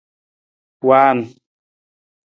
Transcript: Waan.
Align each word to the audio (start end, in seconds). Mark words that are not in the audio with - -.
Waan. 0.87 1.19